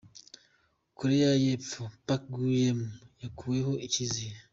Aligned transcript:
Korea 0.97 1.31
yepfo: 1.45 1.81
Park 2.05 2.21
Geun-hye 2.33 2.69
yakuweko 3.21 3.71
icizere. 3.87 4.37